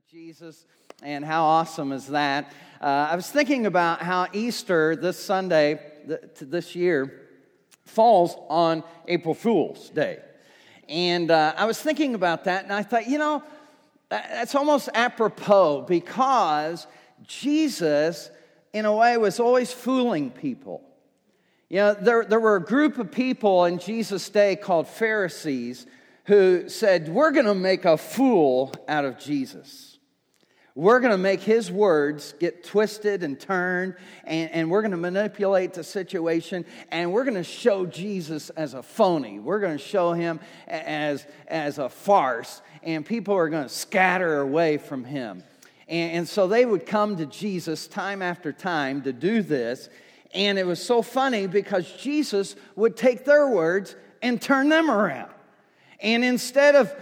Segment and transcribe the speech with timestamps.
[0.00, 0.64] of Jesus,
[1.02, 2.52] and how awesome is that?
[2.80, 7.28] Uh, I was thinking about how Easter this Sunday, th- this year,
[7.84, 10.20] falls on April Fool's Day.
[10.88, 13.42] And uh, I was thinking about that, and I thought, you know,
[14.08, 16.86] that's almost apropos because
[17.26, 18.30] Jesus,
[18.72, 20.80] in a way, was always fooling people.
[21.68, 25.86] You know, there, there were a group of people in Jesus' day called Pharisees
[26.24, 29.89] who said, We're going to make a fool out of Jesus.
[30.76, 34.96] We're going to make his words get twisted and turned, and, and we're going to
[34.96, 39.40] manipulate the situation, and we're going to show Jesus as a phony.
[39.40, 40.38] We're going to show him
[40.68, 45.42] as, as a farce, and people are going to scatter away from him.
[45.88, 49.88] And, and so they would come to Jesus time after time to do this,
[50.32, 55.32] and it was so funny because Jesus would take their words and turn them around.
[56.00, 56.94] And instead of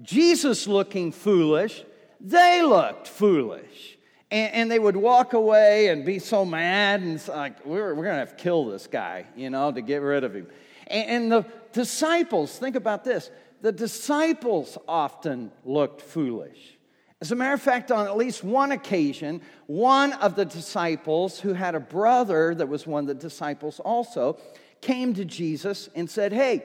[0.00, 1.84] Jesus looking foolish,
[2.24, 3.98] they looked foolish.
[4.30, 8.14] And, and, they would walk away and be so mad and like, we're, we're going
[8.14, 10.48] to have to kill this guy, you know, to get rid of him.
[10.88, 16.76] And, and the disciples, think about this the disciples often looked foolish.
[17.20, 21.54] As a matter of fact, on at least one occasion, one of the disciples who
[21.54, 24.38] had a brother that was one of the disciples also
[24.82, 26.64] came to Jesus and said, Hey,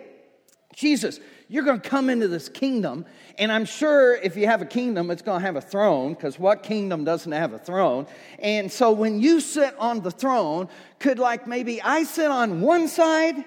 [0.75, 3.05] Jesus, you're going to come into this kingdom.
[3.37, 6.37] And I'm sure if you have a kingdom, it's going to have a throne, because
[6.37, 8.07] what kingdom doesn't have a throne?
[8.37, 12.87] And so when you sit on the throne, could like maybe I sit on one
[12.87, 13.43] side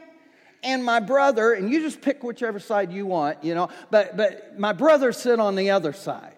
[0.64, 4.58] and my brother, and you just pick whichever side you want, you know, but, but
[4.58, 6.36] my brother sit on the other side.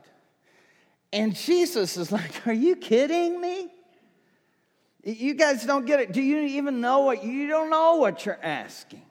[1.12, 3.68] And Jesus is like, Are you kidding me?
[5.04, 6.12] You guys don't get it.
[6.12, 9.02] Do you even know what you don't know what you're asking?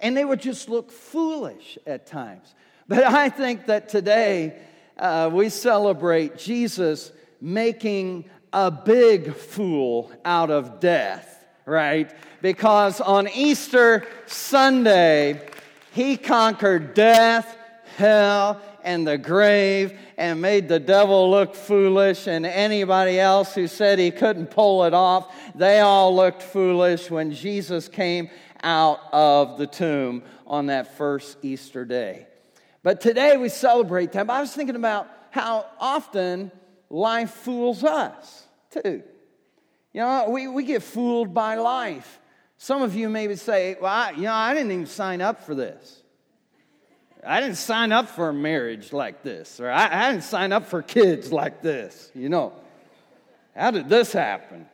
[0.00, 2.54] And they would just look foolish at times.
[2.86, 4.58] But I think that today
[4.98, 12.10] uh, we celebrate Jesus making a big fool out of death, right?
[12.40, 15.46] Because on Easter Sunday,
[15.92, 17.56] he conquered death,
[17.96, 23.98] hell, and the grave and made the devil look foolish, and anybody else who said
[23.98, 28.30] he couldn't pull it off, they all looked foolish when Jesus came
[28.62, 32.26] out of the tomb on that first Easter day.
[32.82, 34.26] But today we celebrate that.
[34.26, 36.50] But I was thinking about how often
[36.90, 39.02] life fools us, too.
[39.92, 42.20] You know, we, we get fooled by life.
[42.56, 45.54] Some of you maybe say, Well, I, you know, I didn't even sign up for
[45.54, 46.02] this.
[47.26, 50.66] I didn't sign up for a marriage like this, or I, I didn't sign up
[50.66, 52.10] for kids like this.
[52.14, 52.52] You know,
[53.56, 54.66] how did this happen?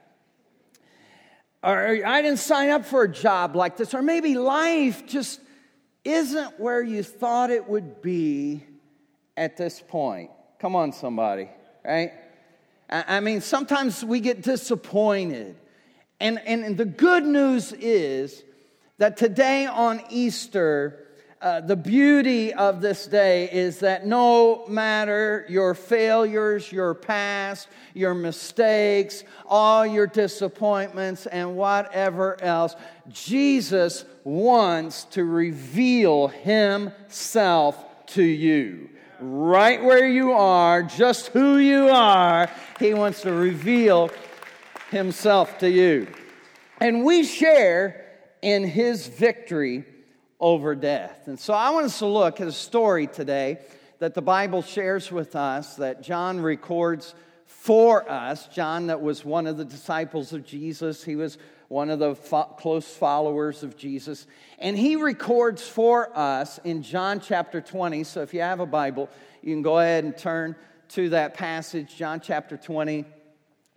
[1.64, 5.40] Or I didn't sign up for a job like this, or maybe life just
[6.04, 8.64] isn't where you thought it would be
[9.36, 10.30] at this point.
[10.58, 11.48] Come on, somebody,
[11.84, 12.12] right?
[12.90, 15.56] I mean, sometimes we get disappointed.
[16.20, 18.44] And, and, the good news is
[18.98, 21.03] that today on Easter,
[21.44, 28.14] uh, the beauty of this day is that no matter your failures, your past, your
[28.14, 32.74] mistakes, all your disappointments, and whatever else,
[33.10, 37.76] Jesus wants to reveal Himself
[38.06, 38.88] to you.
[39.20, 42.50] Right where you are, just who you are,
[42.80, 44.08] He wants to reveal
[44.90, 46.06] Himself to you.
[46.80, 48.06] And we share
[48.40, 49.84] in His victory
[50.44, 51.26] over death.
[51.26, 53.60] And so I want us to look at a story today
[53.98, 57.14] that the Bible shares with us that John records
[57.46, 58.46] for us.
[58.48, 61.38] John, that was one of the disciples of Jesus, he was
[61.68, 64.26] one of the fo- close followers of Jesus.
[64.58, 68.04] And he records for us in John chapter 20.
[68.04, 69.08] So if you have a Bible,
[69.40, 70.56] you can go ahead and turn
[70.90, 73.06] to that passage, John chapter 20.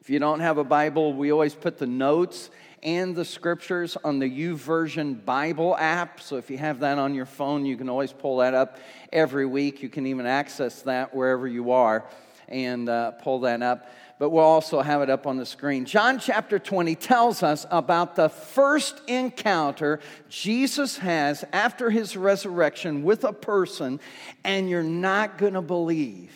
[0.02, 2.50] If you don't have a Bible, we always put the notes
[2.84, 6.22] and the scriptures on the YouVersion Bible app.
[6.22, 8.78] So if you have that on your phone, you can always pull that up
[9.12, 9.82] every week.
[9.82, 12.06] You can even access that wherever you are
[12.48, 13.90] and uh, pull that up.
[14.20, 15.86] But we'll also have it up on the screen.
[15.86, 23.24] John chapter 20 tells us about the first encounter Jesus has after his resurrection with
[23.24, 24.00] a person,
[24.44, 26.34] and you're not going to believe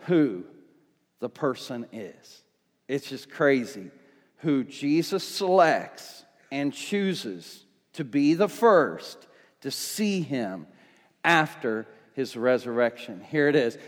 [0.00, 0.44] who
[1.20, 2.42] the person is.
[2.88, 3.90] It's just crazy
[4.42, 9.26] who Jesus selects and chooses to be the first
[9.60, 10.66] to see him
[11.24, 13.22] after his resurrection.
[13.30, 13.78] Here it is.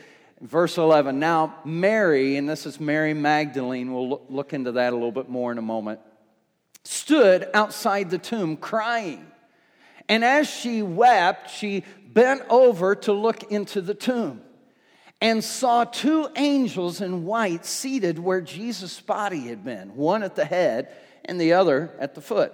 [0.41, 1.19] Verse 11.
[1.19, 5.51] Now, Mary, and this is Mary Magdalene, we'll look into that a little bit more
[5.51, 6.01] in a moment,
[6.85, 9.27] stood outside the tomb crying.
[10.09, 14.43] And as she wept, she bent over to look into the tomb.
[15.25, 20.45] And saw two angels in white seated where Jesus' body had been, one at the
[20.45, 20.95] head
[21.25, 22.53] and the other at the foot.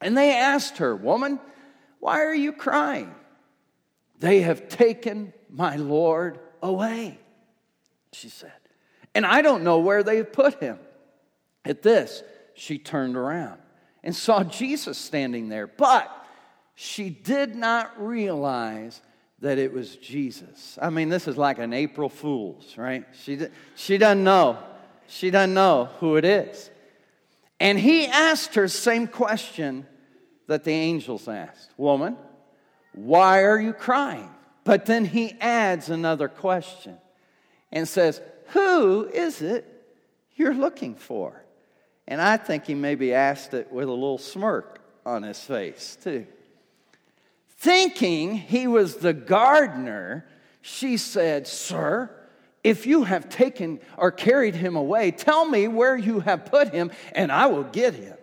[0.00, 1.38] And they asked her, Woman,
[2.00, 3.14] why are you crying?
[4.18, 7.20] They have taken my Lord away,
[8.12, 8.50] she said.
[9.14, 10.80] And I don't know where they have put him.
[11.64, 12.24] At this,
[12.54, 13.60] she turned around
[14.02, 16.10] and saw Jesus standing there, but
[16.74, 19.00] she did not realize
[19.40, 20.78] that it was Jesus.
[20.80, 23.04] I mean, this is like an April Fool's, right?
[23.22, 23.38] She,
[23.74, 24.58] she doesn't know.
[25.06, 26.70] She doesn't know who it is.
[27.60, 29.86] And he asked her same question
[30.46, 32.16] that the angels asked Woman,
[32.92, 34.30] why are you crying?
[34.64, 36.96] But then he adds another question
[37.70, 39.64] and says, Who is it
[40.34, 41.44] you're looking for?
[42.08, 46.26] And I think he maybe asked it with a little smirk on his face, too.
[47.56, 50.26] Thinking he was the gardener,
[50.60, 52.10] she said, Sir,
[52.62, 56.90] if you have taken or carried him away, tell me where you have put him,
[57.12, 58.16] and I will get him.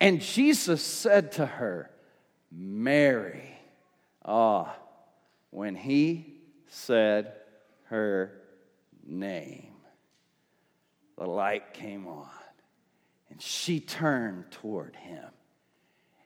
[0.00, 1.90] And Jesus said to her,
[2.50, 3.56] Mary.
[4.24, 4.74] Ah,
[5.50, 6.34] when he
[6.68, 7.32] said
[7.84, 8.32] her
[9.06, 9.74] name,
[11.16, 12.28] the light came on,
[13.30, 15.28] and she turned toward him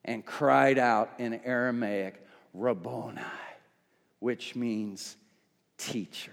[0.05, 2.23] and cried out in Aramaic,
[2.53, 3.21] Rabboni,
[4.21, 5.17] which means
[5.79, 6.33] teacher.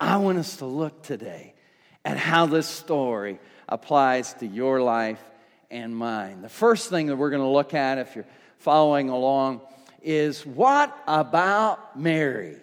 [0.00, 1.54] I want us to look today
[2.04, 3.38] at how this story
[3.68, 5.22] applies to your life
[5.70, 6.42] and mine.
[6.42, 8.26] The first thing that we're going to look at, if you're
[8.58, 9.60] following along,
[10.02, 12.56] is what about Mary?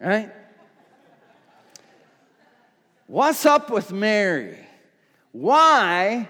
[0.00, 0.32] Right?
[3.06, 4.58] What's up with Mary?
[5.32, 6.28] Why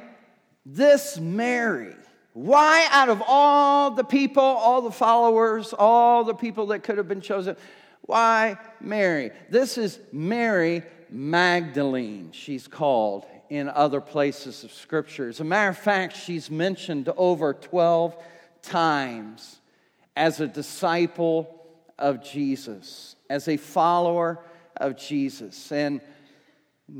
[0.67, 1.94] this Mary?
[2.38, 7.08] Why, out of all the people, all the followers, all the people that could have
[7.08, 7.56] been chosen,
[8.02, 9.32] why Mary?
[9.50, 15.29] This is Mary Magdalene, she's called in other places of Scripture.
[15.29, 18.17] As a matter of fact, she's mentioned over 12
[18.62, 19.58] times
[20.14, 21.67] as a disciple
[21.99, 24.38] of Jesus, as a follower
[24.76, 25.73] of Jesus.
[25.73, 26.00] And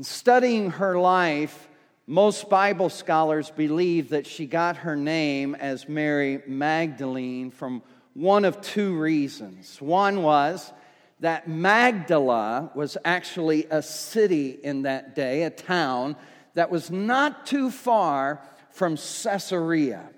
[0.01, 1.68] studying her life,
[2.09, 7.83] most Bible scholars believe that she got her name as Mary Magdalene from
[8.15, 9.79] one of two reasons.
[9.79, 10.73] One was
[11.19, 16.15] that Magdala was actually a city in that day, a town
[16.55, 18.41] that was not too far
[18.71, 20.09] from Caesarea.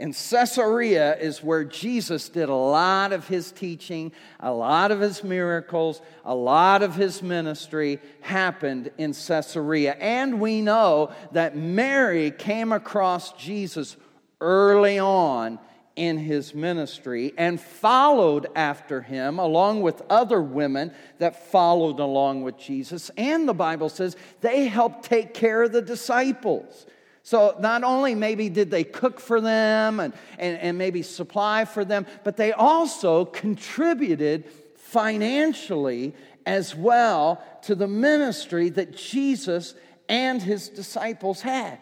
[0.00, 5.22] And Caesarea is where Jesus did a lot of his teaching, a lot of his
[5.22, 9.92] miracles, a lot of his ministry happened in Caesarea.
[10.00, 13.98] And we know that Mary came across Jesus
[14.40, 15.58] early on
[15.96, 22.56] in his ministry and followed after him along with other women that followed along with
[22.56, 23.10] Jesus.
[23.18, 26.86] And the Bible says they helped take care of the disciples.
[27.22, 31.84] So not only maybe did they cook for them and, and, and maybe supply for
[31.84, 34.44] them, but they also contributed
[34.76, 36.14] financially
[36.46, 39.74] as well to the ministry that Jesus
[40.08, 41.78] and his disciples had.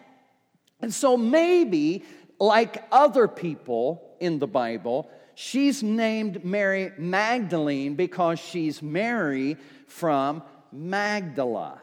[0.81, 2.03] And so maybe,
[2.39, 9.57] like other people in the Bible, she's named Mary Magdalene because she's Mary
[9.87, 11.81] from Magdala.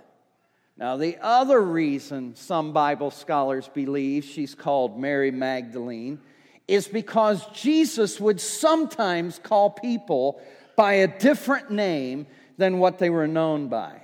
[0.79, 6.21] Now, the other reason some Bible scholars believe she's called Mary Magdalene
[6.69, 10.41] is because Jesus would sometimes call people
[10.77, 12.27] by a different name
[12.59, 14.03] than what they were known by.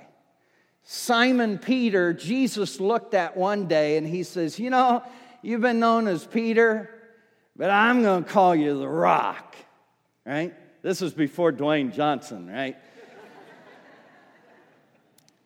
[0.83, 5.03] Simon Peter, Jesus looked at one day and he says, You know,
[5.41, 6.89] you've been known as Peter,
[7.55, 9.55] but I'm going to call you the rock,
[10.25, 10.53] right?
[10.81, 12.77] This was before Dwayne Johnson, right?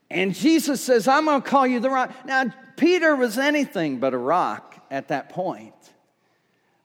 [0.09, 2.13] And Jesus says, I'm going to call you the rock.
[2.25, 2.45] Now,
[2.77, 5.73] Peter was anything but a rock at that point.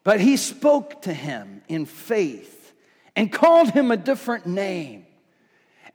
[0.04, 2.72] But he spoke to him in faith
[3.14, 5.06] and called him a different name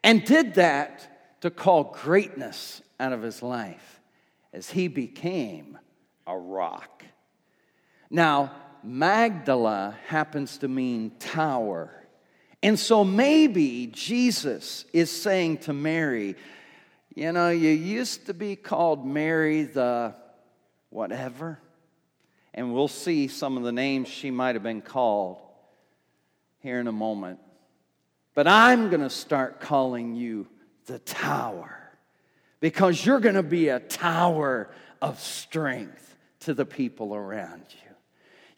[0.04, 4.00] and did that to call greatness out of his life
[4.54, 5.78] as he became
[6.26, 7.04] a rock.
[8.10, 8.54] Now,
[8.84, 11.92] Magdala happens to mean tower.
[12.64, 16.36] And so maybe Jesus is saying to Mary,
[17.18, 20.14] you know, you used to be called Mary the
[20.92, 21.58] whatever.
[22.54, 25.40] And we'll see some of the names she might have been called
[26.60, 27.40] here in a moment.
[28.36, 30.46] But I'm going to start calling you
[30.86, 31.92] the tower
[32.60, 34.70] because you're going to be a tower
[35.02, 37.87] of strength to the people around you.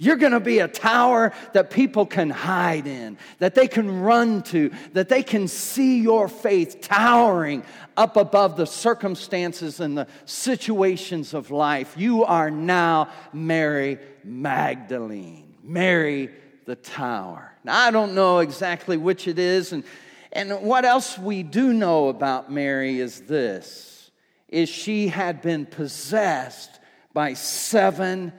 [0.02, 4.44] You're going to be a tower that people can hide in, that they can run
[4.44, 7.66] to, that they can see your faith towering
[7.98, 11.96] up above the circumstances and the situations of life.
[11.98, 16.30] You are now Mary Magdalene, Mary
[16.64, 17.52] the tower.
[17.66, 19.84] Now, I don't know exactly which it is, and,
[20.32, 24.12] and what else we do know about Mary is this,
[24.48, 26.80] is she had been possessed
[27.12, 28.32] by seven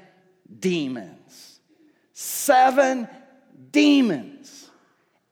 [0.58, 1.19] demons
[2.20, 3.08] seven
[3.72, 4.68] demons,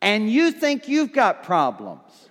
[0.00, 2.30] and you think you've got problems.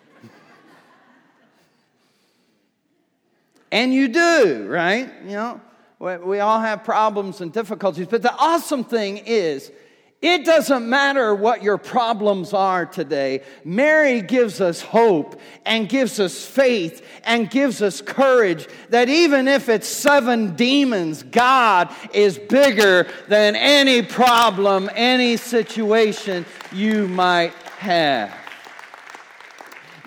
[3.71, 5.11] and you do, right?
[5.23, 5.61] You know,
[5.99, 9.71] we all have problems and difficulties, but the awesome thing is,
[10.19, 13.43] it doesn't matter what your problems are today.
[13.63, 19.69] Mary gives us hope and gives us faith and gives us courage that even if
[19.69, 28.35] it's seven demons, God is bigger than any problem, any situation you might have.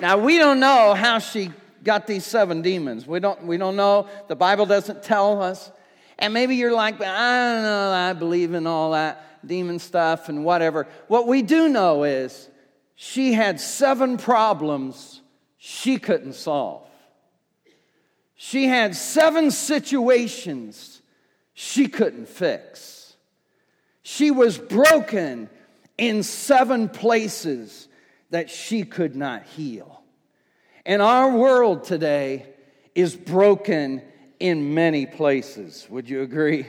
[0.01, 1.53] Now, we don't know how she
[1.85, 3.07] got these seven demons.
[3.07, 4.09] We don't, we don't know.
[4.27, 5.71] The Bible doesn't tell us.
[6.19, 10.45] And maybe you're like, I don't know, I believe in all that demon stuff and
[10.45, 10.87] whatever.
[11.09, 12.49] What we do know is
[12.95, 15.21] she had seven problems
[15.59, 16.87] she couldn't solve.
[18.35, 21.03] She had seven situations
[21.53, 23.15] she couldn't fix.
[24.03, 25.51] She was broken
[25.99, 27.89] in seven places
[28.31, 30.03] that she could not heal.
[30.87, 32.47] And our world today
[32.95, 34.03] is broken
[34.39, 35.87] in many places.
[35.91, 36.67] Would you agree?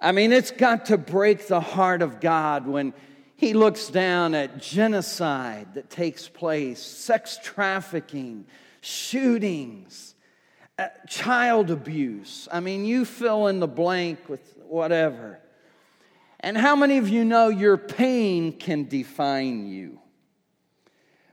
[0.00, 2.94] I mean, it's got to break the heart of God when
[3.34, 8.46] He looks down at genocide that takes place, sex trafficking,
[8.80, 10.14] shootings,
[10.78, 12.46] uh, child abuse.
[12.52, 15.40] I mean, you fill in the blank with whatever.
[16.40, 19.98] And how many of you know your pain can define you?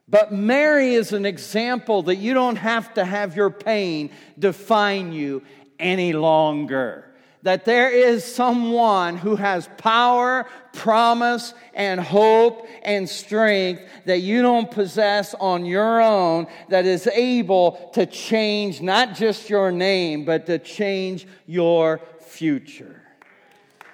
[0.07, 5.43] But Mary is an example that you don't have to have your pain define you
[5.79, 7.14] any longer
[7.45, 14.71] that there is someone who has power, promise, and hope and strength that you don't
[14.71, 20.57] possess on your own that is able to change not just your name, but to
[20.57, 23.03] change your future.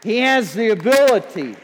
[0.01, 1.58] He has the ability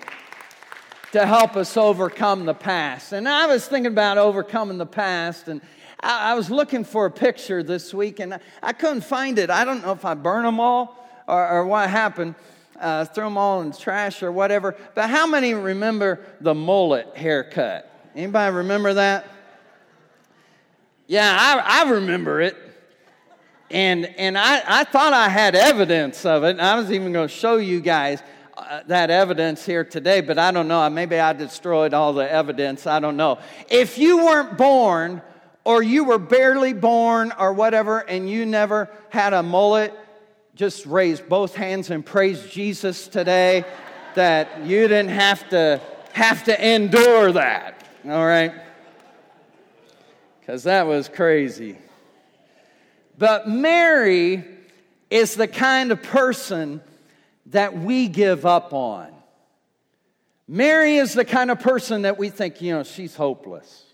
[1.13, 3.13] to help us overcome the past.
[3.13, 5.61] And I was thinking about overcoming the past, and
[6.01, 9.49] I, was looking for a picture this week, and I couldn't find it.
[9.49, 12.35] I don't know if I burned them all or, or what happened.
[12.79, 14.75] Uh, threw them all in the trash or whatever.
[14.93, 17.91] But how many remember the mullet haircut?
[18.15, 19.25] Anybody remember that?
[21.07, 22.55] Yeah, I, I remember it.
[23.69, 26.59] And, and I, I thought I had evidence of it.
[26.59, 28.21] I was even going to show you guys
[28.55, 30.89] uh, that evidence here today, but I don't know.
[30.89, 32.87] Maybe I destroyed all the evidence.
[32.87, 33.39] I don't know.
[33.69, 35.21] If you weren't born,
[35.63, 39.93] or you were barely born, or whatever, and you never had a mullet,
[40.57, 43.63] just raise both hands and praise Jesus today
[44.15, 45.79] that you didn't have to
[46.13, 47.87] have to endure that.
[48.03, 48.51] All right?
[50.47, 51.77] Cuz that was crazy.
[53.19, 54.43] But Mary
[55.11, 56.81] is the kind of person
[57.47, 59.13] that we give up on.
[60.47, 63.86] Mary is the kind of person that we think, you know, she's hopeless.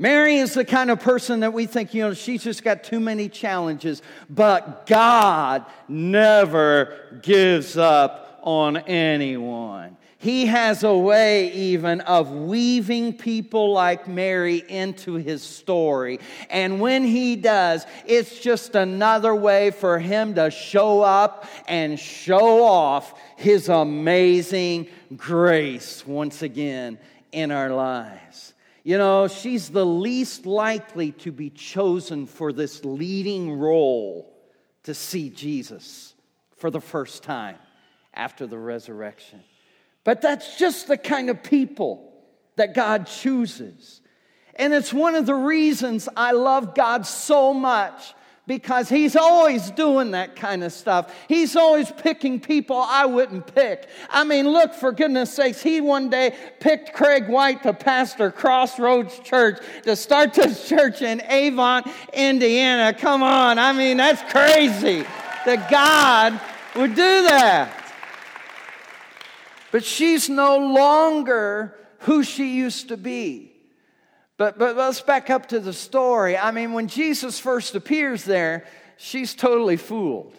[0.00, 3.00] Mary is the kind of person that we think, you know, she's just got too
[3.00, 4.00] many challenges,
[4.30, 9.96] but God never gives up on anyone.
[10.20, 16.20] He has a way, even, of weaving people like Mary into his story.
[16.48, 22.64] And when he does, it's just another way for him to show up and show
[22.64, 26.98] off his amazing grace once again
[27.32, 28.47] in our lives.
[28.88, 34.34] You know, she's the least likely to be chosen for this leading role
[34.84, 36.14] to see Jesus
[36.56, 37.58] for the first time
[38.14, 39.44] after the resurrection.
[40.04, 42.14] But that's just the kind of people
[42.56, 44.00] that God chooses.
[44.54, 48.14] And it's one of the reasons I love God so much
[48.48, 51.14] because he's always doing that kind of stuff.
[51.28, 53.88] He's always picking people I wouldn't pick.
[54.08, 59.18] I mean, look, for goodness sakes, he one day picked Craig White to pastor Crossroads
[59.20, 62.94] Church to start this church in Avon, Indiana.
[62.94, 65.04] Come on, I mean, that's crazy
[65.44, 66.40] that God
[66.74, 67.74] would do that.
[69.70, 73.47] But she's no longer who she used to be.
[74.38, 76.38] But, but let's back up to the story.
[76.38, 78.64] I mean, when Jesus first appears there,
[78.96, 80.32] she's totally fooled.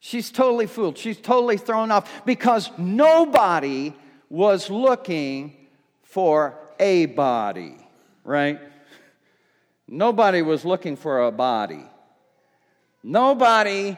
[0.00, 0.98] She's totally fooled.
[0.98, 3.94] She's totally thrown off because nobody
[4.28, 5.56] was looking
[6.02, 7.76] for a body,
[8.24, 8.60] right?
[9.86, 11.84] Nobody was looking for a body.
[13.04, 13.96] Nobody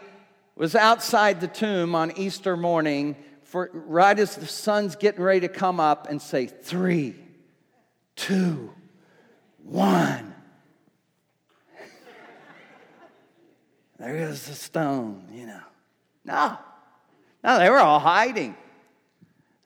[0.54, 5.48] was outside the tomb on Easter morning for right as the sun's getting ready to
[5.48, 7.16] come up and say, three,
[8.16, 8.74] two,
[9.68, 10.34] one.
[13.98, 15.60] there goes the stone, you know.
[16.24, 16.58] No.
[17.44, 18.56] No, they were all hiding.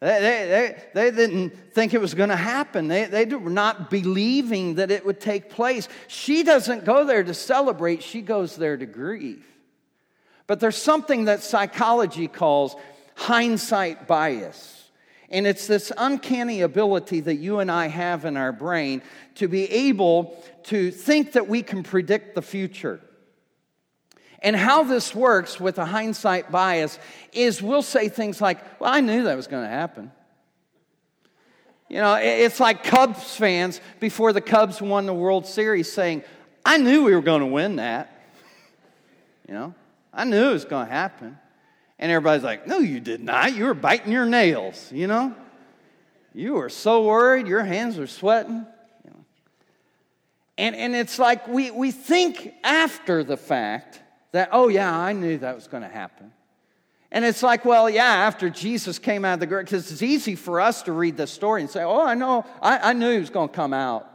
[0.00, 0.47] They, they,
[0.94, 2.88] they, they didn't think it was going to happen.
[2.88, 5.88] They, they were not believing that it would take place.
[6.09, 9.47] She doesn't go there to celebrate, she goes there to grieve.
[10.49, 12.75] But there's something that psychology calls
[13.14, 14.82] hindsight bias.
[15.33, 19.01] And it's this uncanny ability that you and I have in our brain
[19.37, 23.01] to be able to think that we can predict the future.
[24.43, 26.99] And how this works with a hindsight bias
[27.33, 30.12] is we'll say things like, Well, I knew that was going to happen.
[31.89, 36.25] You know, it's like Cubs fans before the Cubs won the World Series saying,
[36.65, 38.23] I knew we were going to win that.
[39.47, 39.75] You know,
[40.12, 41.39] I knew it was going to happen.
[42.02, 43.54] And everybody's like, No, you did not.
[43.54, 45.32] You were biting your nails, you know?
[46.35, 48.66] You were so worried, your hands were sweating.
[50.59, 54.00] And, and it's like we, we think after the fact
[54.32, 56.32] that, oh, yeah, I knew that was going to happen.
[57.12, 60.35] And it's like, well, yeah, after Jesus came out of the grave, because it's easy
[60.35, 63.21] for us to read the story and say, oh, I know, I, I knew he
[63.21, 64.11] was going to come out.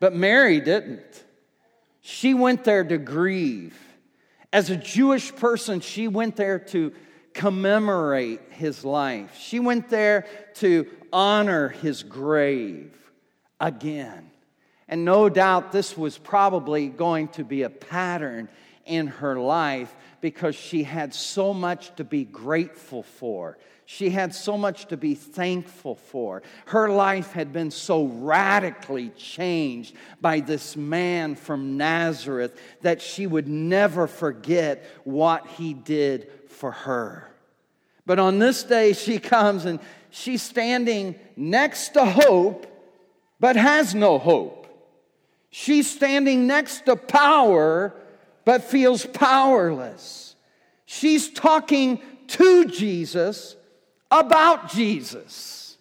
[0.00, 1.24] But Mary didn't.
[2.00, 3.78] She went there to grieve.
[4.54, 6.92] As a Jewish person, she went there to
[7.32, 9.36] commemorate his life.
[9.36, 12.96] She went there to honor his grave
[13.58, 14.30] again.
[14.86, 18.48] And no doubt this was probably going to be a pattern
[18.86, 23.58] in her life because she had so much to be grateful for.
[23.86, 26.42] She had so much to be thankful for.
[26.66, 33.46] Her life had been so radically changed by this man from Nazareth that she would
[33.46, 37.28] never forget what he did for her.
[38.06, 42.66] But on this day, she comes and she's standing next to hope,
[43.38, 44.62] but has no hope.
[45.50, 47.94] She's standing next to power,
[48.44, 50.34] but feels powerless.
[50.86, 53.56] She's talking to Jesus
[54.20, 55.76] about Jesus.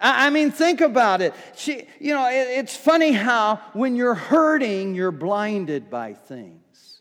[0.00, 1.34] I mean, think about it.
[1.56, 7.00] She, you know, it's funny how when you're hurting, you're blinded by things.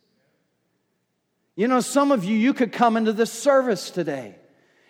[1.55, 4.35] You know, some of you, you could come into this service today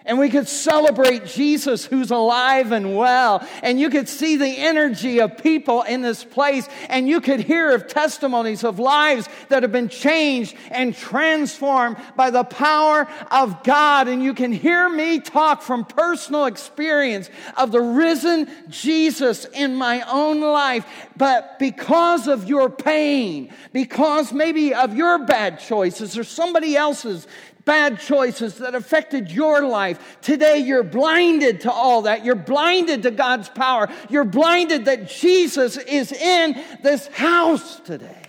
[0.05, 3.45] and we could celebrate Jesus who's alive and well.
[3.63, 6.69] And you could see the energy of people in this place.
[6.89, 12.29] And you could hear of testimonies of lives that have been changed and transformed by
[12.29, 14.07] the power of God.
[14.07, 20.01] And you can hear me talk from personal experience of the risen Jesus in my
[20.01, 20.85] own life.
[21.17, 27.25] But because of your pain, because maybe of your bad choices or somebody else's
[27.65, 30.17] bad choices that affected your life.
[30.21, 32.23] Today, you're blinded to all that.
[32.23, 33.89] You're blinded to God's power.
[34.10, 38.21] You're blinded that Jesus is in this house today.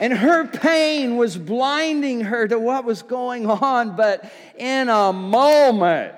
[0.00, 6.16] And her pain was blinding her to what was going on, but in a moment,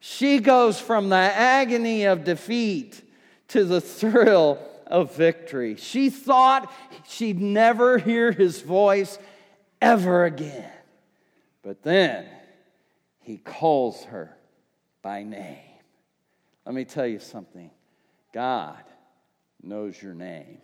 [0.00, 3.00] she goes from the agony of defeat
[3.48, 5.76] to the thrill of victory.
[5.76, 6.72] She thought
[7.06, 9.18] she'd never hear his voice
[9.80, 10.70] ever again.
[11.62, 12.26] But then
[13.20, 14.36] he calls her
[15.02, 15.58] by name.
[16.64, 17.70] Let me tell you something
[18.32, 18.82] God
[19.62, 20.58] knows your name.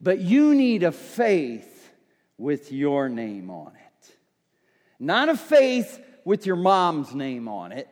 [0.00, 1.92] But you need a faith
[2.38, 4.16] with your name on it.
[4.98, 7.88] Not a faith with your mom's name on it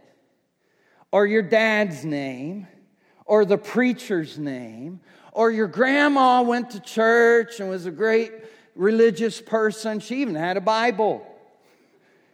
[1.12, 2.66] or your dad's name
[3.26, 5.00] or the preacher's name,
[5.32, 8.32] or your grandma went to church and was a great
[8.74, 10.00] religious person.
[10.00, 11.26] She even had a Bible,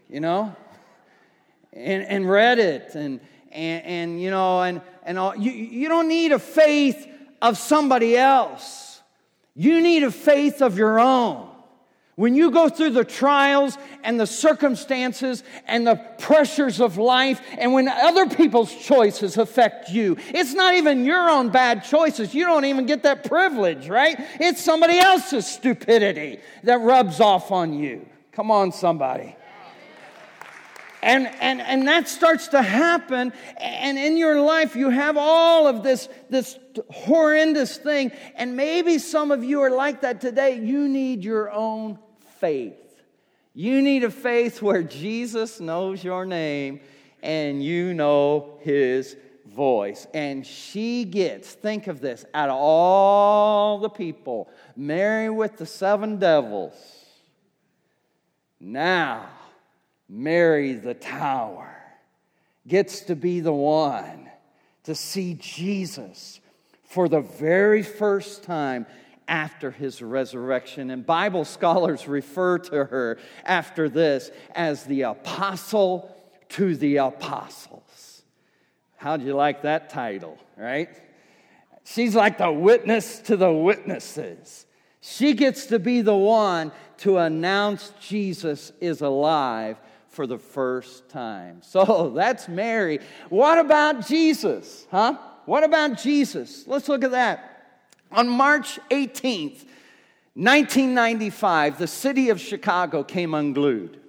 [0.08, 0.54] you know,
[1.72, 5.36] and, and read it, and, and, and you know, and, and all.
[5.36, 7.06] You, you don't need a faith
[7.40, 9.00] of somebody else,
[9.54, 11.49] you need a faith of your own.
[12.20, 17.72] When you go through the trials and the circumstances and the pressures of life, and
[17.72, 22.34] when other people's choices affect you, it's not even your own bad choices.
[22.34, 24.18] You don't even get that privilege, right?
[24.38, 28.06] It's somebody else's stupidity that rubs off on you.
[28.32, 29.34] Come on, somebody.
[31.02, 33.32] And, and, and that starts to happen.
[33.56, 36.58] And in your life, you have all of this, this
[36.90, 38.12] horrendous thing.
[38.34, 40.58] And maybe some of you are like that today.
[40.58, 41.98] You need your own
[42.40, 42.74] faith.
[43.54, 46.80] You need a faith where Jesus knows your name
[47.22, 50.06] and you know his voice.
[50.14, 56.18] And she gets, think of this, out of all the people, Mary with the seven
[56.18, 56.74] devils.
[58.58, 59.28] Now,
[60.08, 61.76] Mary the tower
[62.66, 64.30] gets to be the one
[64.84, 66.40] to see Jesus
[66.84, 68.86] for the very first time
[69.30, 70.90] after his resurrection.
[70.90, 76.14] And Bible scholars refer to her after this as the apostle
[76.50, 78.22] to the apostles.
[78.96, 80.90] How'd you like that title, right?
[81.84, 84.66] She's like the witness to the witnesses.
[85.00, 91.62] She gets to be the one to announce Jesus is alive for the first time.
[91.70, 92.98] So that's Mary.
[93.28, 94.86] What about Jesus?
[94.90, 95.16] Huh?
[95.46, 96.66] What about Jesus?
[96.66, 97.49] Let's look at that.
[98.12, 99.64] On March 18th,
[100.34, 104.00] 1995, the city of Chicago came unglued.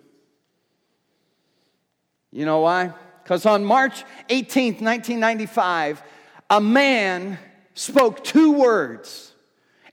[2.32, 2.94] You know why?
[3.24, 6.02] Because on March 18th, 1995,
[6.50, 7.38] a man
[7.74, 9.34] spoke two words,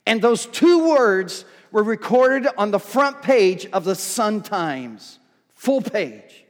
[0.07, 5.19] and those two words were recorded on the front page of the Sun Times
[5.55, 6.45] full page.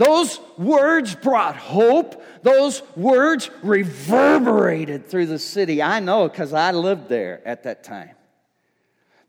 [0.00, 2.24] Those words brought hope.
[2.42, 5.82] Those words reverberated through the city.
[5.82, 8.12] I know because I lived there at that time.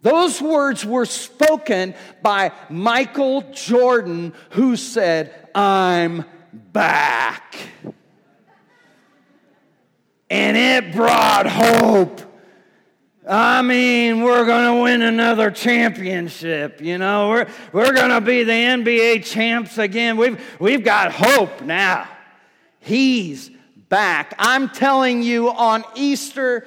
[0.02, 7.54] Those words were spoken by Michael Jordan, who said, I'm back.
[10.30, 12.22] And it brought hope.
[13.28, 16.82] I mean, we're going to win another championship.
[16.82, 20.18] You know, we're, we're going to be the NBA champs again.
[20.18, 22.10] We've, we've got hope now.
[22.80, 23.52] He's
[23.90, 24.34] back.
[24.40, 26.66] I'm telling you, on Easter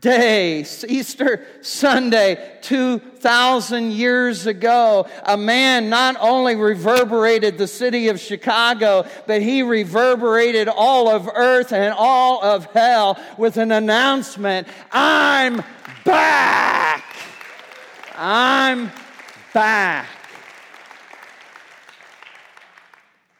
[0.00, 9.06] Day, Easter Sunday, 2,000 years ago, a man not only reverberated the city of Chicago,
[9.26, 15.62] but he reverberated all of earth and all of hell with an announcement I'm
[16.04, 17.04] back.
[18.16, 18.90] I'm
[19.54, 20.08] back.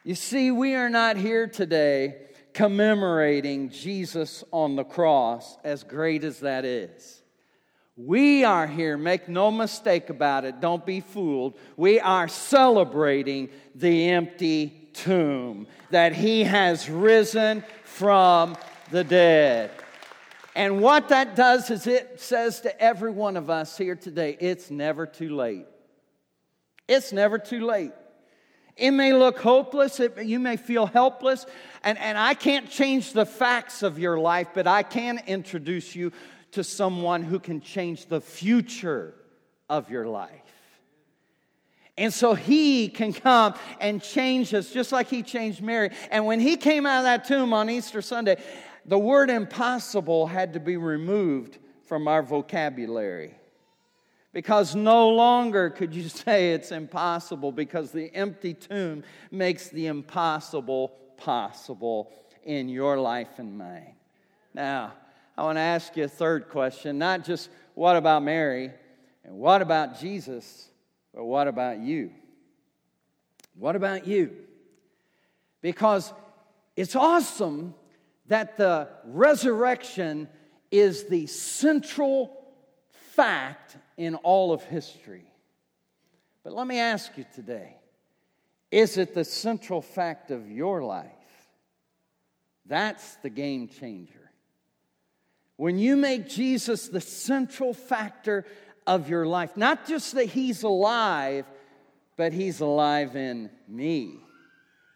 [0.04, 2.25] You see, we are not here today
[2.56, 7.22] commemorating Jesus on the cross, as great as that is.
[7.98, 11.58] We are here, make no mistake about it, don't be fooled.
[11.76, 18.56] We are celebrating the empty tomb, that he has risen from
[18.90, 19.70] the dead.
[20.54, 24.70] And what that does is it says to every one of us here today, it's
[24.70, 25.66] never too late.
[26.88, 27.92] It's never too late.
[28.76, 31.46] It may look hopeless, it, you may feel helpless,
[31.82, 36.12] and, and I can't change the facts of your life, but I can introduce you
[36.52, 39.14] to someone who can change the future
[39.70, 40.42] of your life.
[41.98, 45.90] And so he can come and change us just like he changed Mary.
[46.10, 48.36] And when he came out of that tomb on Easter Sunday,
[48.84, 53.35] the word impossible had to be removed from our vocabulary.
[54.36, 60.88] Because no longer could you say it's impossible, because the empty tomb makes the impossible
[61.16, 62.12] possible
[62.44, 63.94] in your life and mine.
[64.52, 64.92] Now,
[65.38, 68.72] I want to ask you a third question not just what about Mary
[69.24, 70.68] and what about Jesus,
[71.14, 72.10] but what about you?
[73.54, 74.36] What about you?
[75.62, 76.12] Because
[76.76, 77.74] it's awesome
[78.26, 80.28] that the resurrection
[80.70, 82.36] is the central
[83.14, 85.24] fact in all of history.
[86.44, 87.76] But let me ask you today
[88.70, 91.10] is it the central fact of your life?
[92.66, 94.30] That's the game changer.
[95.56, 98.44] When you make Jesus the central factor
[98.86, 101.46] of your life, not just that He's alive,
[102.16, 104.18] but He's alive in me.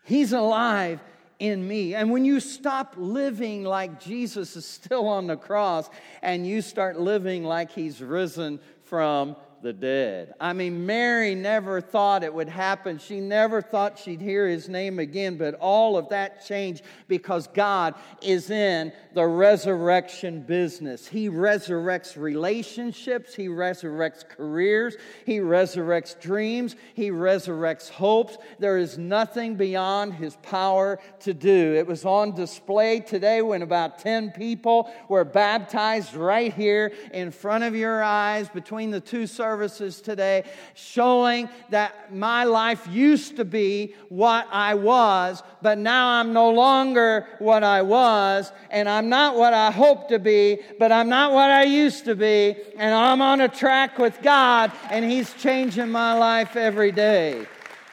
[0.05, 1.01] He's alive
[1.41, 1.95] in me.
[1.95, 5.89] And when you stop living like Jesus is still on the cross
[6.23, 8.61] and you start living like he's risen
[8.91, 10.35] from the dead.
[10.41, 12.99] I mean, Mary never thought it would happen.
[12.99, 17.95] She never thought she'd hear his name again, but all of that changed because God
[18.23, 21.07] is in the resurrection business.
[21.07, 24.97] He resurrects relationships, He resurrects careers,
[25.27, 28.39] He resurrects dreams, He resurrects hopes.
[28.59, 31.75] There is nothing beyond His power to do.
[31.75, 37.65] It was on display today when about 10 people were baptized right here in front
[37.65, 43.45] of your eyes between the two services services today, showing that my life used to
[43.45, 49.35] be what I was, but now I'm no longer what I was, and I'm not
[49.35, 53.21] what I hope to be, but I'm not what I used to be, and I'm
[53.21, 57.45] on a track with God, and He's changing my life every day.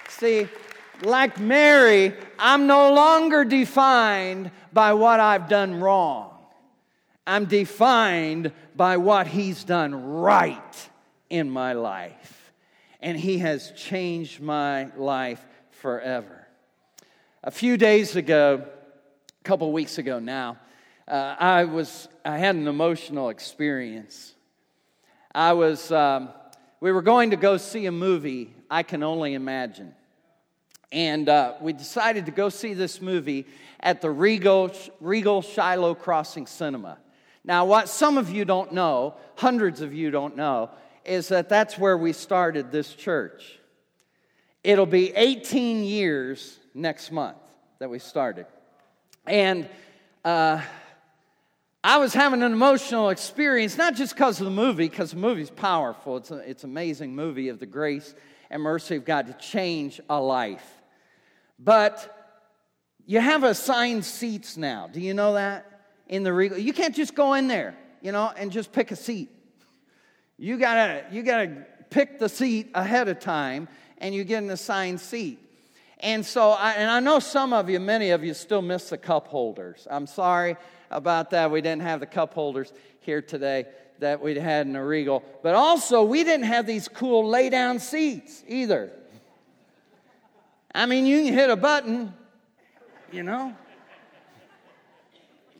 [0.10, 0.48] See,
[1.02, 6.36] like Mary, I'm no longer defined by what I've done wrong.
[7.26, 10.89] I'm defined by what He's done right
[11.30, 12.52] in my life.
[13.02, 16.48] And He has changed my life forever.
[17.44, 20.58] A few days ago, a couple weeks ago now,
[21.08, 24.34] uh, I was I had an emotional experience.
[25.34, 26.30] I was um,
[26.80, 28.54] we were going to go see a movie.
[28.70, 29.94] I can only imagine.
[30.92, 33.46] And uh, we decided to go see this movie
[33.80, 36.98] at the Regal, Regal Shiloh Crossing Cinema.
[37.44, 40.70] Now, what some of you don't know, hundreds of you don't know,
[41.08, 43.60] is that that's where we started this church.
[44.63, 47.38] It'll be 18 years next month
[47.80, 48.46] that we started.
[49.26, 49.70] And
[50.26, 50.62] uh,
[51.84, 55.50] I was having an emotional experience, not just because of the movie, because the movie's
[55.50, 56.17] powerful.
[56.17, 58.13] It's, it's an amazing movie of the grace
[58.50, 60.65] and mercy of God to change a life.
[61.60, 62.13] But
[63.06, 64.88] you have assigned seats now.
[64.88, 65.82] Do you know that?
[66.08, 66.58] In the regal.
[66.58, 69.30] You can't just go in there, you know, and just pick a seat.
[70.38, 75.00] You gotta, you gotta pick the seat ahead of time and you get an assigned
[75.00, 75.39] seat.
[76.00, 78.97] And so, I, and I know some of you, many of you still miss the
[78.97, 79.88] cup holders.
[79.89, 80.56] I'm sorry
[80.91, 81.50] about that.
[81.50, 83.65] We didn't have the cup holders here today
[84.00, 85.23] that we'd had in the Regal.
[85.41, 88.91] But also, we didn't have these cool lay down seats either.
[90.73, 92.13] I mean, you can hit a button,
[93.12, 93.56] you know.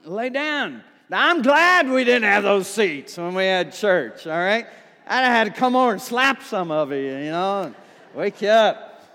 [0.04, 0.84] Lay down.
[1.10, 4.68] Now, I'm glad we didn't have those seats when we had church, all right?
[5.08, 7.74] I'd have had to come over and slap some of you, you know,
[8.14, 9.06] wake you up.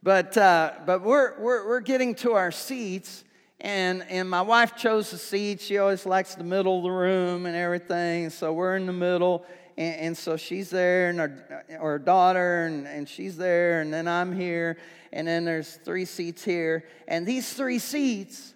[0.00, 3.24] But, uh, but we're, we're, we're getting to our seats,
[3.60, 5.60] and, and my wife chose the seat.
[5.60, 9.44] She always likes the middle of the room and everything, so we're in the middle
[9.76, 14.06] and, and so she's there, and our, our daughter, and, and she's there, and then
[14.06, 14.76] I'm here,
[15.12, 16.84] and then there's three seats here.
[17.08, 18.53] And these three seats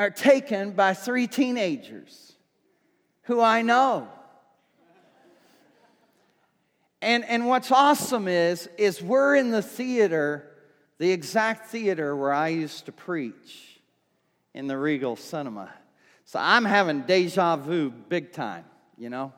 [0.00, 2.32] are taken by three teenagers
[3.24, 4.08] who I know.
[7.02, 10.46] And, and what's awesome is, is we're in the theater,
[10.96, 13.78] the exact theater where I used to preach
[14.54, 15.70] in the Regal Cinema.
[16.24, 18.64] So I'm having deja vu big time,
[18.96, 19.34] you know?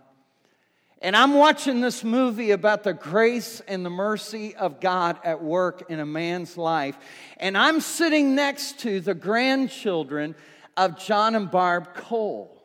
[1.03, 5.91] And I'm watching this movie about the grace and the mercy of God at work
[5.91, 6.97] in a man's life.
[7.39, 10.37] And I'm sitting next to the grandchildren
[10.77, 12.57] of John and Barb Cole,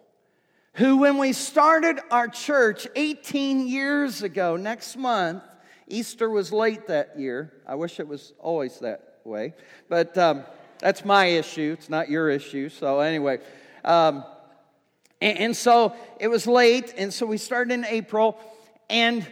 [0.73, 5.41] who, when we started our church 18 years ago, next month,
[5.87, 7.51] Easter was late that year.
[7.65, 9.55] I wish it was always that way.
[9.89, 10.43] But um,
[10.77, 12.69] that's my issue, it's not your issue.
[12.69, 13.39] So, anyway.
[13.83, 14.23] Um,
[15.21, 18.39] and, and so it was late, and so we started in April.
[18.89, 19.25] And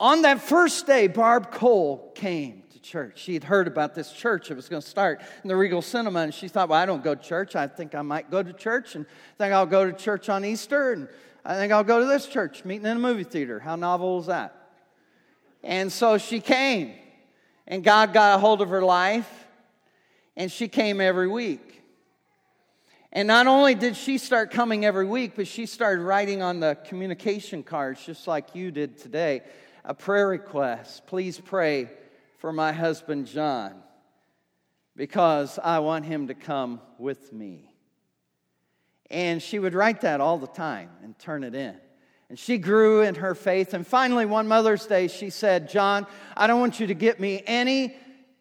[0.00, 3.20] on that first day, Barb Cole came to church.
[3.20, 4.50] She had heard about this church.
[4.50, 7.04] It was going to start in the Regal Cinema, and she thought, well, I don't
[7.04, 7.54] go to church.
[7.56, 10.44] I think I might go to church, and I think I'll go to church on
[10.44, 11.08] Easter, and
[11.44, 13.60] I think I'll go to this church, meeting in a movie theater.
[13.60, 14.56] How novel is that?
[15.62, 16.92] And so she came,
[17.66, 19.46] and God got a hold of her life,
[20.36, 21.73] and she came every week.
[23.14, 26.76] And not only did she start coming every week, but she started writing on the
[26.84, 29.42] communication cards, just like you did today,
[29.84, 31.06] a prayer request.
[31.06, 31.88] Please pray
[32.38, 33.74] for my husband, John,
[34.96, 37.72] because I want him to come with me.
[39.10, 41.76] And she would write that all the time and turn it in.
[42.28, 43.74] And she grew in her faith.
[43.74, 47.44] And finally, one Mother's Day, she said, John, I don't want you to get me
[47.46, 47.96] any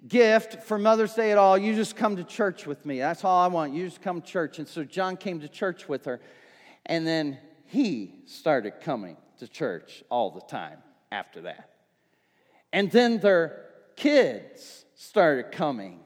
[0.08, 1.58] gift for Mother's Day at all.
[1.58, 3.00] You just come to church with me.
[3.00, 3.74] That's all I want.
[3.74, 4.60] You just come to church.
[4.60, 6.20] And so John came to church with her.
[6.86, 10.80] And then he started coming to church all the time
[11.12, 11.70] after that.
[12.72, 16.00] And then their kids started coming.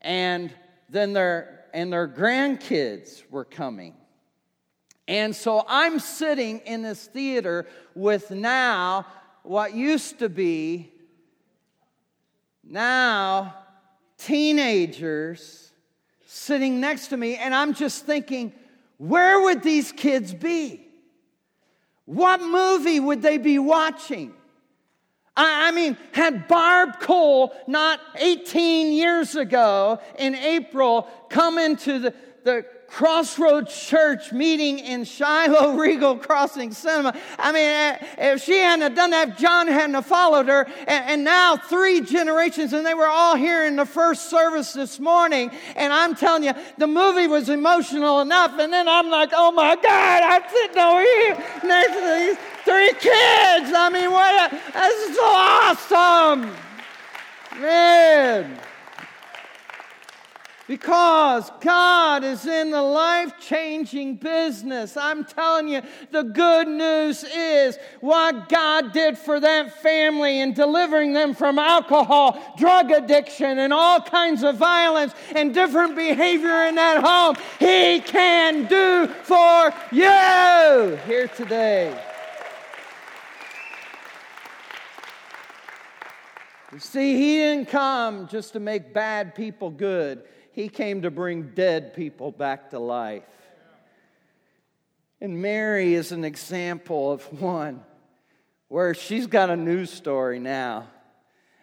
[0.00, 0.52] And
[0.88, 3.94] then their and their grandkids were coming.
[5.08, 9.06] And so I'm sitting in this theater with now
[9.42, 10.91] what used to be
[12.64, 13.54] now
[14.18, 15.70] teenagers
[16.26, 18.52] sitting next to me, and I'm just thinking,
[18.98, 20.86] where would these kids be?
[22.04, 24.34] What movie would they be watching?
[25.34, 32.64] I, mean, had Barb Cole not 18 years ago in April come into the the
[32.92, 37.16] Crossroads Church meeting in Shiloh Regal Crossing Cinema.
[37.38, 37.98] I mean, eh,
[38.34, 42.84] if she hadn't done that, John hadn't followed her, and, and, now three generations, and
[42.84, 45.50] they were all here in the first service this morning.
[45.74, 48.58] And I'm telling you, the movie was emotional enough.
[48.58, 52.92] And then I'm like, oh my God, I'm sitting over here next to these three
[53.00, 53.72] kids.
[53.74, 54.52] I mean, what?
[54.52, 56.54] A, this is so awesome,
[57.58, 58.60] man.
[60.72, 64.96] Because God is in the life changing business.
[64.96, 71.12] I'm telling you, the good news is what God did for that family in delivering
[71.12, 77.04] them from alcohol, drug addiction, and all kinds of violence and different behavior in that
[77.04, 81.94] home, He can do for you here today.
[86.72, 90.22] You see, He didn't come just to make bad people good.
[90.52, 93.24] He came to bring dead people back to life.
[95.20, 97.82] And Mary is an example of one
[98.68, 100.88] where she's got a news story now.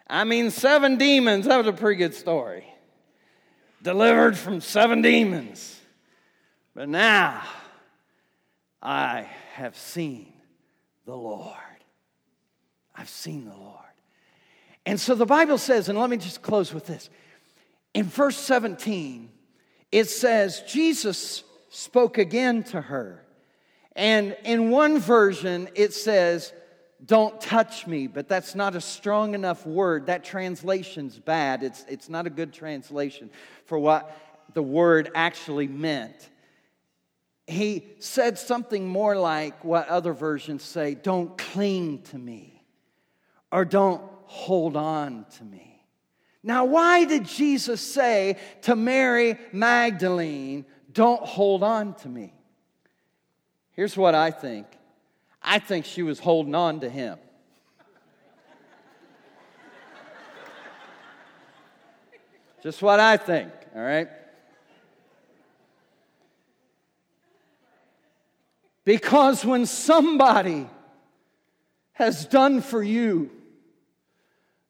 [0.08, 2.64] I mean, seven demons, that was a pretty good story.
[3.82, 5.78] Delivered from seven demons.
[6.74, 7.42] But now
[8.82, 10.32] I have seen
[11.06, 11.54] the Lord.
[12.96, 13.76] I've seen the Lord.
[14.84, 17.08] And so the Bible says, and let me just close with this
[17.94, 19.30] in verse 17,
[19.90, 23.24] it says, Jesus spoke again to her.
[23.96, 26.52] And in one version, it says,
[27.04, 30.06] Don't touch me, but that's not a strong enough word.
[30.06, 31.62] That translation's bad.
[31.62, 33.30] It's, it's not a good translation
[33.66, 34.16] for what
[34.54, 36.28] the word actually meant.
[37.46, 42.62] He said something more like what other versions say don't cling to me,
[43.50, 45.69] or don't hold on to me.
[46.42, 52.32] Now, why did Jesus say to Mary Magdalene, Don't hold on to me?
[53.72, 54.66] Here's what I think
[55.42, 57.18] I think she was holding on to him.
[62.62, 64.08] Just what I think, all right?
[68.84, 70.68] Because when somebody
[71.92, 73.30] has done for you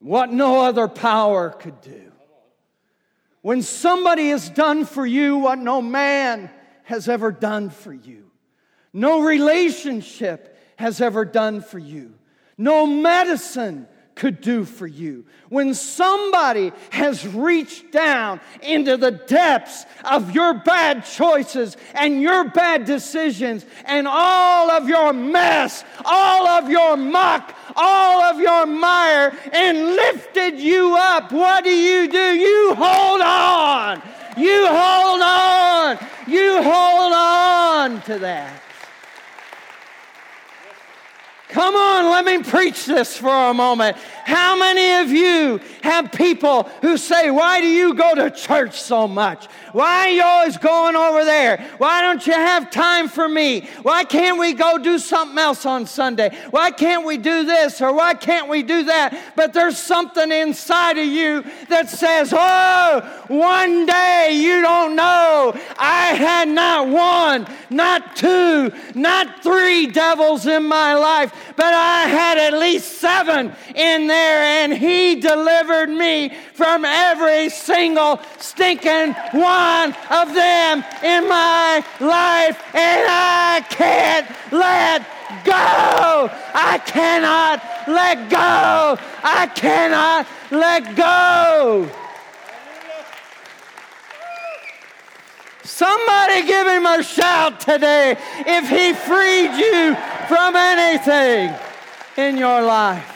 [0.01, 2.11] what no other power could do.
[3.43, 6.51] When somebody has done for you what no man
[6.85, 8.31] has ever done for you,
[8.93, 12.15] no relationship has ever done for you,
[12.59, 13.87] no medicine
[14.21, 15.25] could do for you.
[15.49, 22.85] When somebody has reached down into the depths of your bad choices and your bad
[22.85, 29.97] decisions and all of your mess, all of your muck, all of your mire, and
[29.97, 32.19] lifted you up, what do you do?
[32.19, 34.03] You hold on.
[34.37, 35.99] You hold on.
[36.29, 38.63] You hold on to that.
[41.51, 43.97] Come on, let me preach this for a moment.
[44.25, 49.09] How many of you have people who say, Why do you go to church so
[49.09, 49.47] much?
[49.73, 51.67] Why are you always going over there?
[51.79, 53.69] Why don't you have time for me?
[53.83, 56.37] Why can't we go do something else on Sunday?
[56.51, 59.35] Why can't we do this or why can't we do that?
[59.35, 65.59] But there's something inside of you that says, Oh, one day you don't know.
[65.77, 72.38] I had not one, not two, not three devils in my life, but I had
[72.38, 80.35] at least seven in there, and He delivered me from every single stinking one of
[80.35, 85.03] them in my life, and I can't let
[85.44, 86.31] go.
[86.55, 88.98] I cannot let go.
[89.22, 91.88] I cannot let go.
[95.71, 99.95] Somebody give him a shout today if he freed you
[100.27, 101.57] from anything
[102.17, 103.07] in your life.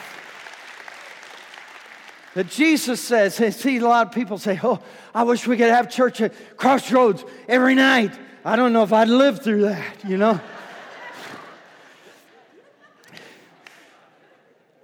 [2.34, 4.80] That Jesus says, see, a lot of people say, Oh,
[5.12, 8.16] I wish we could have church at Crossroads every night.
[8.44, 10.40] I don't know if I'd live through that, you know?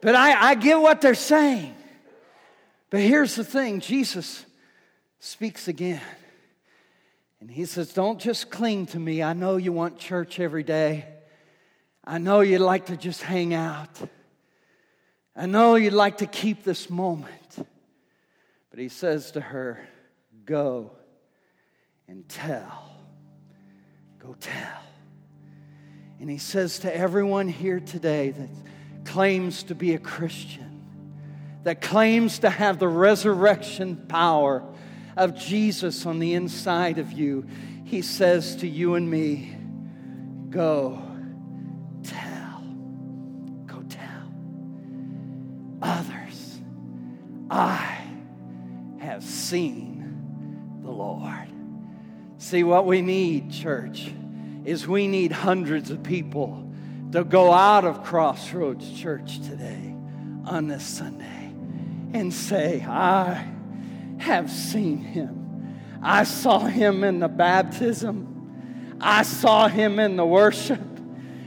[0.00, 1.76] but I, I get what they're saying.
[2.90, 4.44] But here's the thing Jesus
[5.20, 6.02] speaks again.
[7.40, 9.22] And he says, Don't just cling to me.
[9.22, 11.06] I know you want church every day.
[12.04, 13.90] I know you'd like to just hang out.
[15.34, 17.26] I know you'd like to keep this moment.
[18.70, 19.80] But he says to her,
[20.44, 20.92] Go
[22.08, 22.90] and tell.
[24.18, 24.82] Go tell.
[26.20, 28.48] And he says to everyone here today that
[29.04, 30.84] claims to be a Christian,
[31.62, 34.62] that claims to have the resurrection power
[35.20, 37.46] of Jesus on the inside of you,
[37.84, 39.54] he says to you and me,
[40.48, 41.00] Go
[42.02, 42.64] tell.
[43.66, 44.32] Go tell
[45.82, 46.60] others.
[47.50, 47.98] I
[49.00, 51.48] have seen the Lord.
[52.38, 54.10] See, what we need, church,
[54.64, 56.66] is we need hundreds of people
[57.12, 59.94] to go out of Crossroads Church today
[60.46, 61.52] on this Sunday
[62.14, 63.46] and say, I
[64.20, 65.78] have seen him.
[66.02, 68.96] I saw him in the baptism.
[69.00, 70.80] I saw him in the worship.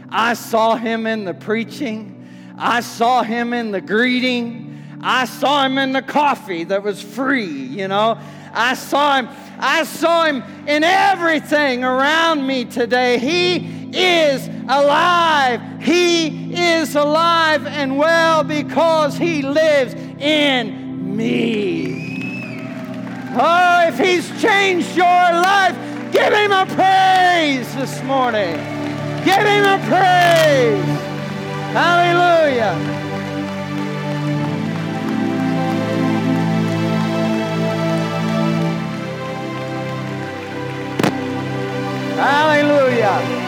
[0.10, 2.28] I saw him in the preaching.
[2.58, 5.00] I saw him in the greeting.
[5.02, 8.18] I saw him in the coffee that was free, you know.
[8.54, 13.18] I saw him I saw him in everything around me today.
[13.18, 15.62] He is alive.
[15.82, 22.03] He is alive and well because he lives in me.
[23.36, 25.76] Oh, if he's changed your life,
[26.12, 28.56] give him a praise this morning.
[29.26, 30.86] Give him a praise.
[31.74, 32.76] Hallelujah.
[42.16, 43.44] Hallelujah.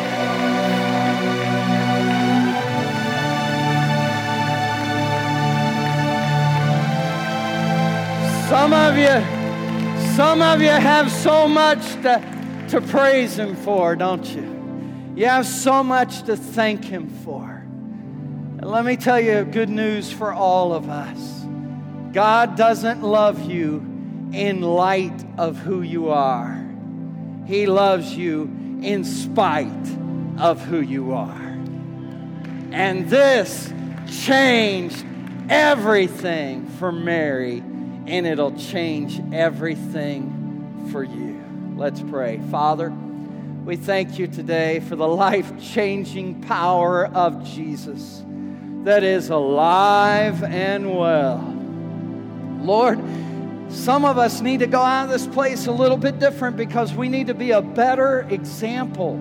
[8.50, 9.35] Some of you,
[10.16, 15.14] some of you have so much to, to praise Him for, don't you?
[15.14, 17.50] You have so much to thank Him for.
[17.50, 21.46] And let me tell you good news for all of us
[22.14, 23.86] God doesn't love you
[24.32, 26.66] in light of who you are.
[27.46, 28.44] He loves you
[28.82, 29.68] in spite
[30.38, 31.58] of who you are.
[32.72, 33.74] And this
[34.24, 35.06] changed
[35.50, 37.62] everything for Mary,
[38.08, 41.44] and it'll change everything for you.
[41.76, 42.40] Let's pray.
[42.52, 42.94] Father,
[43.66, 48.24] we thank you today for the life changing power of Jesus
[48.84, 51.54] that is alive and well.
[52.62, 53.00] Lord,
[53.70, 56.94] some of us need to go out of this place a little bit different because
[56.94, 59.16] we need to be a better example,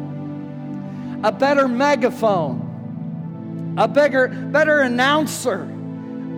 [1.23, 5.74] a better megaphone, a bigger, better announcer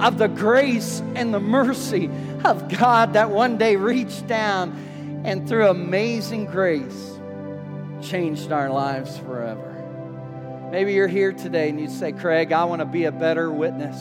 [0.01, 2.11] of the grace and the mercy
[2.45, 7.19] of God that one day reached down and through amazing grace
[8.03, 9.73] changed our lives forever.
[10.71, 13.97] Maybe you're here today and you say, Craig, I want to be a better witness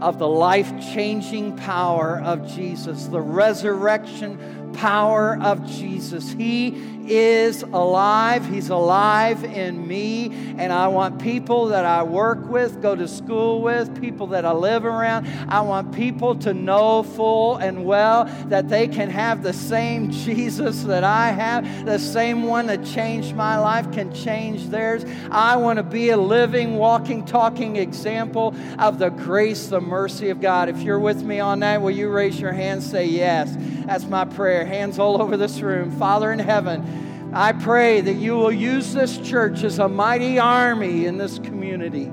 [0.00, 6.32] of the life changing power of Jesus, the resurrection power of Jesus.
[6.32, 8.46] He is alive.
[8.46, 10.32] He's alive in me.
[10.56, 14.52] And I want people that I work with, go to school with, people that I
[14.52, 15.26] live around.
[15.48, 20.82] I want people to know full and well that they can have the same Jesus
[20.84, 25.04] that I have, the same one that changed my life can change theirs.
[25.30, 30.40] I want to be a living, walking, talking example of the grace, the mercy of
[30.40, 30.68] God.
[30.68, 32.82] If you're with me on that, will you raise your hand?
[32.82, 33.54] Say yes.
[33.86, 34.63] That's my prayer.
[34.64, 35.90] Hands all over this room.
[35.92, 41.06] Father in heaven, I pray that you will use this church as a mighty army
[41.06, 42.04] in this community,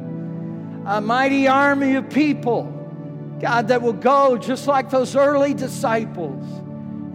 [0.86, 2.64] a mighty army of people,
[3.39, 6.43] God, that will go just like those early disciples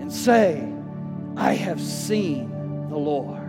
[0.01, 0.73] and say,
[1.37, 3.43] I have seen the Lord.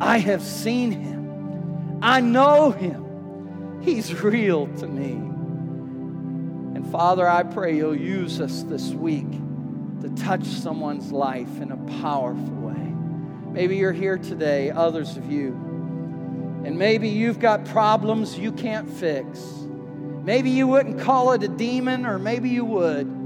[0.00, 1.98] I have seen him.
[2.02, 3.80] I know him.
[3.82, 5.12] He's real to me.
[6.76, 9.26] And Father, I pray you'll use us this week
[10.02, 12.94] to touch someone's life in a powerful way.
[13.52, 15.52] Maybe you're here today, others of you,
[16.64, 19.40] and maybe you've got problems you can't fix.
[20.22, 23.17] Maybe you wouldn't call it a demon, or maybe you would.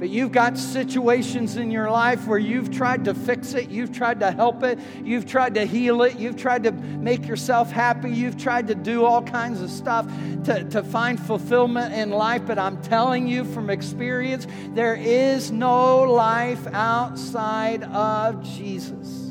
[0.00, 4.20] But you've got situations in your life where you've tried to fix it, you've tried
[4.20, 8.38] to help it, you've tried to heal it, you've tried to make yourself happy, you've
[8.38, 10.10] tried to do all kinds of stuff
[10.44, 12.46] to, to find fulfillment in life.
[12.46, 19.29] But I'm telling you from experience, there is no life outside of Jesus.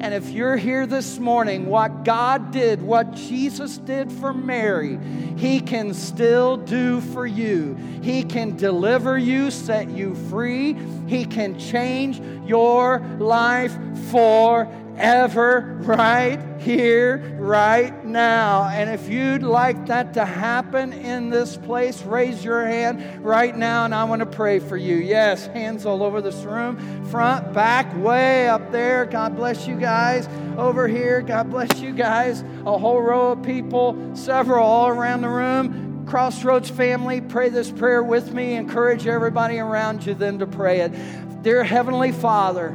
[0.00, 4.96] And if you're here this morning, what God did, what Jesus did for Mary,
[5.36, 7.74] He can still do for you.
[8.00, 10.76] He can deliver you, set you free.
[11.08, 13.76] He can change your life
[14.10, 18.64] for ever right here, right now.
[18.64, 23.84] And if you'd like that to happen in this place, raise your hand right now
[23.84, 24.96] and I want to pray for you.
[24.96, 29.06] Yes, hands all over this room, front, back, way up there.
[29.06, 30.28] God bless you guys.
[30.56, 32.42] Over here, God bless you guys.
[32.66, 36.06] A whole row of people, several all around the room.
[36.06, 38.54] Crossroads family, pray this prayer with me.
[38.54, 41.42] Encourage everybody around you then to pray it.
[41.42, 42.70] Dear Heavenly Father,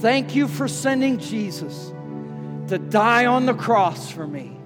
[0.00, 1.92] thank you for sending Jesus
[2.68, 4.56] to die on the cross for me,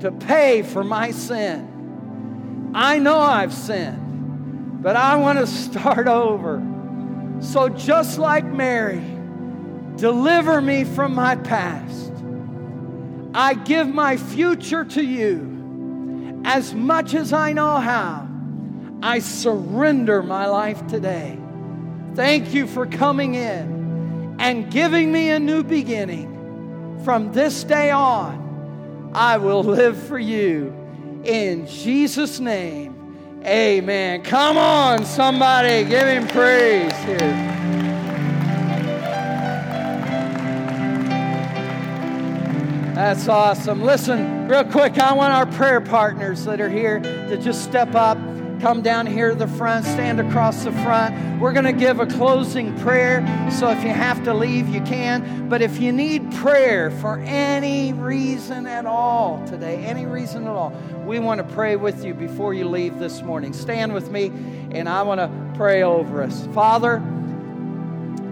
[0.00, 2.72] to pay for my sin.
[2.74, 6.62] I know I've sinned, but I want to start over.
[7.40, 9.02] So, just like Mary,
[9.96, 12.12] deliver me from my past.
[13.32, 18.28] I give my future to you as much as I know how.
[19.02, 21.38] I surrender my life today.
[22.14, 23.79] Thank you for coming in
[24.40, 26.98] and giving me a new beginning.
[27.04, 30.74] From this day on, I will live for you.
[31.24, 34.22] In Jesus' name, amen.
[34.22, 37.18] Come on, somebody, give him praise here.
[42.94, 43.82] That's awesome.
[43.82, 48.16] Listen, real quick, I want our prayer partners that are here to just step up
[48.60, 51.40] come down here to the front, stand across the front.
[51.40, 53.24] We're going to give a closing prayer.
[53.50, 55.48] So if you have to leave, you can.
[55.48, 60.72] But if you need prayer for any reason at all today, any reason at all,
[61.06, 63.52] we want to pray with you before you leave this morning.
[63.52, 64.26] Stand with me,
[64.72, 66.46] and I want to pray over us.
[66.52, 67.02] Father,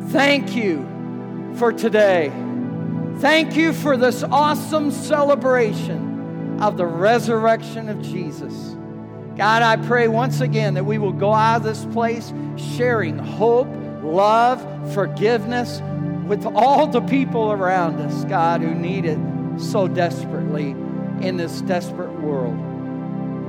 [0.09, 0.87] thank you
[1.57, 2.31] for today.
[3.18, 8.76] Thank you for this awesome celebration of the resurrection of Jesus.
[9.39, 12.32] God, I pray once again that we will go out of this place
[12.76, 13.68] sharing hope,
[14.03, 14.61] love,
[14.93, 15.80] forgiveness
[16.26, 19.18] with all the people around us, God, who need it
[19.61, 20.70] so desperately
[21.24, 22.57] in this desperate world.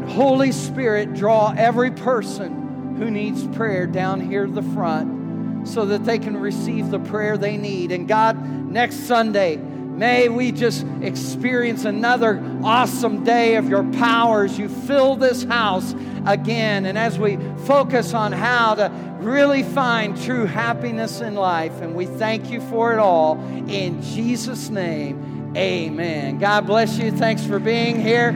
[0.10, 6.06] Holy Spirit, draw every person who needs prayer down here at the front so that
[6.06, 7.92] they can receive the prayer they need.
[7.92, 9.60] And God, next Sunday,
[10.00, 14.58] May we just experience another awesome day of your powers.
[14.58, 15.94] You fill this house
[16.26, 16.86] again.
[16.86, 18.90] And as we focus on how to
[19.20, 23.38] really find true happiness in life, and we thank you for it all.
[23.68, 26.40] In Jesus' name, amen.
[26.40, 27.12] God bless you.
[27.12, 28.34] Thanks for being here.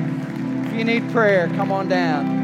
[0.65, 2.42] If you need prayer, come on down.